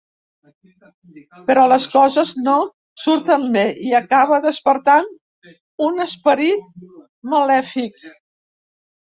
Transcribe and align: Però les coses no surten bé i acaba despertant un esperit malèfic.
Però 1.49 1.65
les 1.71 1.83
coses 1.95 2.31
no 2.47 2.55
surten 3.03 3.45
bé 3.57 3.63
i 3.91 3.93
acaba 3.99 4.41
despertant 4.47 5.13
un 5.91 6.03
esperit 6.09 6.91
malèfic. 7.37 8.05